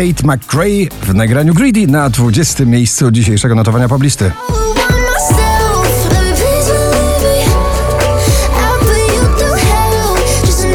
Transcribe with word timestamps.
Tate 0.00 0.26
McRae 0.26 0.88
w 1.02 1.14
nagraniu 1.14 1.54
Greedy 1.54 1.86
na 1.86 2.10
20. 2.10 2.64
miejscu 2.64 3.10
dzisiejszego 3.10 3.54
notowania 3.54 3.88
poblisty. 3.88 4.32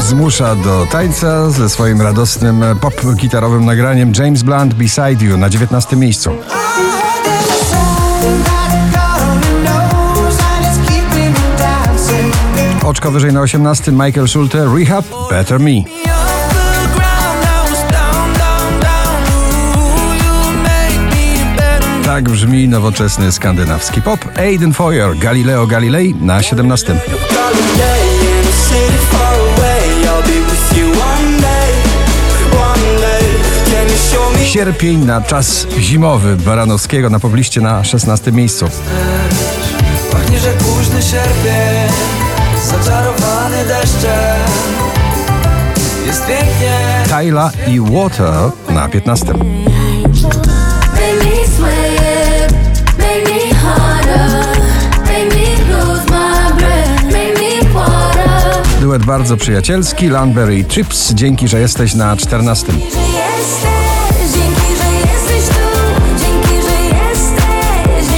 Zmusza 0.00 0.56
do 0.56 0.86
tańca 0.90 1.50
ze 1.50 1.68
swoim 1.68 2.00
radosnym 2.00 2.64
pop-gitarowym 2.80 3.64
nagraniem 3.64 4.12
James 4.18 4.42
Blunt 4.42 4.74
Beside 4.74 5.24
You 5.24 5.36
na 5.36 5.50
19. 5.50 5.96
miejscu. 5.96 6.30
Oczko 12.84 13.10
wyżej 13.10 13.32
na 13.32 13.40
18 13.40 13.92
Michael 13.92 14.28
Schulte 14.28 14.66
Rehab 14.76 15.04
Better 15.30 15.60
Me. 15.60 16.11
Tak 22.12 22.30
brzmi 22.30 22.68
nowoczesny 22.68 23.32
skandynawski 23.32 24.02
pop. 24.02 24.38
Aiden 24.38 24.72
Foyer, 24.72 25.18
Galileo 25.18 25.66
Galilei 25.66 26.14
na 26.14 26.42
17. 26.42 26.96
Sierpień 34.44 35.04
na 35.04 35.20
czas 35.20 35.66
zimowy 35.78 36.36
Baranowskiego 36.36 37.10
na 37.10 37.20
pobliście 37.20 37.60
na 37.60 37.84
16 37.84 38.32
miejscu. 38.32 38.68
Pachnie, 40.12 40.38
że 40.38 40.52
późny 40.52 41.02
sierpień, 41.02 41.92
zaczarowany 42.66 43.64
deszczem. 43.64 44.40
Jest 46.06 46.26
pięknie. 46.26 47.04
Tyla 47.18 47.50
i 47.66 47.80
Water 47.80 48.50
na 48.68 48.88
15. 48.88 49.32
Duet 58.82 59.04
bardzo 59.04 59.36
przyjacielski, 59.36 60.08
Landberry 60.08 60.58
i 60.58 60.64
Trips, 60.64 61.12
dzięki, 61.14 61.48
że 61.48 61.60
jesteś 61.60 61.94
na 61.94 62.16
14. 62.16 62.72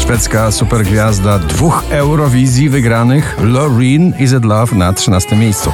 Szwedzka 0.01 0.51
supergwiazda 0.51 1.39
dwóch 1.39 1.85
Eurowizji 1.91 2.69
wygranych, 2.69 3.37
Loreen 3.43 4.13
Is 4.19 4.33
It 4.33 4.45
Love 4.45 4.77
na 4.77 4.93
13 4.93 5.37
miejscu. 5.37 5.73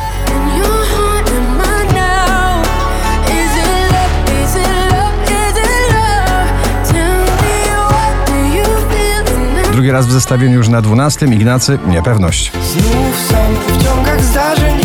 Drugi 9.72 9.90
raz 9.90 10.06
w 10.06 10.12
zestawieniu 10.12 10.56
już 10.56 10.68
na 10.68 10.82
12 10.82 11.26
Ignacy 11.26 11.78
Niepewność. 11.86 12.52
Znów 12.52 13.18
są 13.30 13.36
w 13.68 13.84
ciągach 13.84 14.24
zdarzeń 14.24 14.79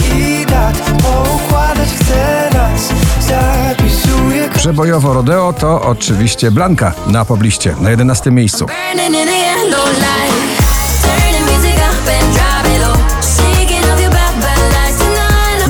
Poukładać 1.03 1.89
chcę 1.89 2.49
nas 2.53 2.89
Zapisuję 3.19 4.49
Przebojowo 4.55 5.13
rodeo 5.13 5.53
to 5.53 5.81
oczywiście 5.81 6.51
Blanka 6.51 6.93
na 7.07 7.25
pobliście 7.25 7.75
na 7.81 7.89
11 7.89 8.31
miejscu. 8.31 8.65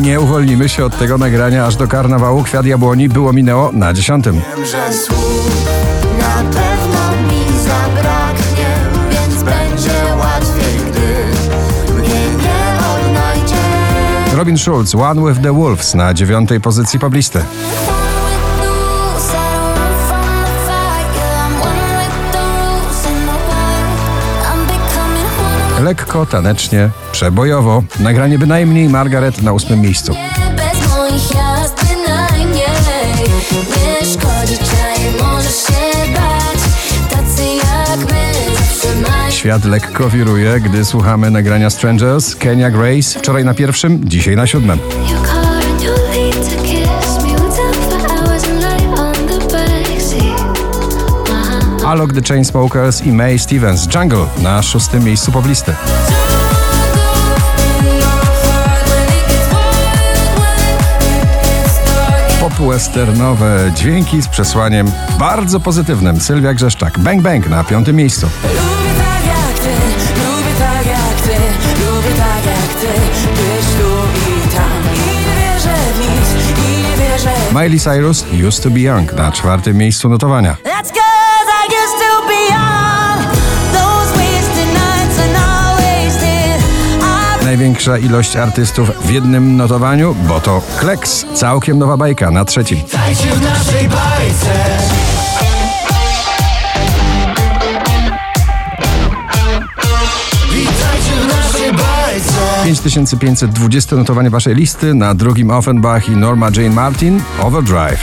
Nie 0.02 0.20
uwolnimy 0.20 0.70
się 0.70 0.86
od 0.86 0.98
tego 0.98 1.18
nagrania 1.18 1.66
aż 1.66 1.76
do 1.76 1.88
karnawału. 1.88 2.44
Kwiat 2.44 2.66
jabłoni 2.66 3.10
było 3.10 3.34
minęło 3.34 3.72
na 3.72 3.94
10. 3.94 4.26
Wiem, 4.26 4.42
Robin 14.36 14.58
Schulz, 14.58 14.96
One 14.96 15.22
with 15.22 15.42
the 15.42 15.54
Wolves 15.54 15.94
na 15.94 16.14
dziewiątej 16.14 16.62
pozycji 16.62 17.00
poblisty. 17.00 17.40
Lekko, 25.84 26.26
tanecznie, 26.26 26.90
przebojowo. 27.12 27.84
Nagranie 28.00 28.40
bynajmniej 28.40 28.90
Margaret 28.90 29.42
na 29.42 29.54
ósmym 29.54 29.82
miejscu. 29.82 30.16
Bez 30.56 30.98
moich 30.98 31.32
Nie 32.56 34.06
szkodzi 34.06 34.65
Świat 39.46 39.66
lekko 39.66 40.10
wiruje, 40.10 40.60
gdy 40.60 40.86
słuchamy 40.86 41.32
nagrania 41.32 41.70
Strangers, 41.70 42.36
Kenya 42.36 42.72
Grace, 42.72 43.20
wczoraj 43.20 43.46
na 43.46 43.54
pierwszym, 43.54 44.10
dzisiaj 44.10 44.36
na 44.36 44.48
siódmym. 44.48 44.80
On 48.98 49.14
the 49.28 49.38
uh-huh. 51.34 51.88
Alok 51.88 52.14
The 52.14 52.22
Chainsmokers 52.22 53.06
i 53.06 53.12
May 53.12 53.40
Stevens, 53.40 53.88
Jungle 53.96 54.26
na 54.42 54.62
szóstym 54.62 55.04
miejscu 55.04 55.32
poblisty. 55.32 55.74
Pop-westernowe 62.40 63.72
dźwięki 63.76 64.22
z 64.22 64.28
przesłaniem 64.28 64.92
bardzo 65.20 65.60
pozytywnym. 65.60 66.22
Sylwia 66.22 66.54
Grzeszczak, 66.54 67.00
Bang 67.00 67.22
Bang 67.22 67.50
na 67.50 67.64
piątym 67.64 67.96
miejscu. 67.96 68.28
Miley 77.56 77.80
Cyrus, 77.80 78.26
Used 78.48 78.64
to 78.64 78.70
be 78.70 78.80
Young 78.80 79.14
na 79.14 79.32
czwartym 79.32 79.78
miejscu 79.78 80.10
notowania. 80.10 80.58
Największa 87.44 87.98
ilość 87.98 88.36
artystów 88.36 88.92
w 89.06 89.12
jednym 89.12 89.58
notowaniu, 89.58 90.16
bo 90.28 90.40
to 90.42 90.62
Kleks, 90.80 91.26
całkiem 91.34 91.80
nowa 91.80 91.98
bajka 91.98 92.32
na 92.32 92.46
trzecim. 92.46 92.78
Dajcie 92.94 93.32
w 93.32 93.42
naszej 93.42 93.88
bajce 93.88 95.15
5520 102.66 103.96
notowanie 103.96 104.30
waszej 104.30 104.56
listy, 104.56 104.94
na 104.94 105.14
drugim 105.14 105.52
Offenbach 105.52 106.10
i 106.10 106.12
Norma 106.12 106.50
Jane 106.56 106.70
Martin, 106.70 107.22
Overdrive. 107.42 108.00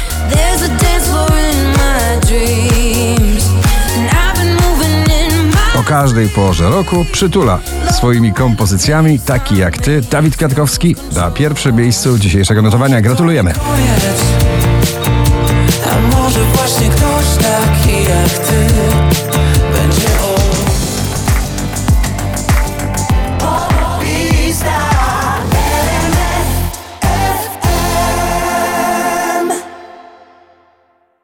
O 5.81 5.83
każdej 5.83 6.29
porze 6.29 6.71
roku 6.71 7.05
przytula 7.13 7.59
swoimi 7.91 8.33
kompozycjami, 8.33 9.21
taki 9.21 9.57
jak 9.57 9.79
ty, 9.79 10.01
Dawid 10.11 10.37
Kwiatkowski, 10.37 10.97
na 11.15 11.31
pierwszym 11.31 11.77
miejscu 11.77 12.19
dzisiejszego 12.19 12.63
notowania. 12.63 13.01
Gratulujemy. 13.01 13.55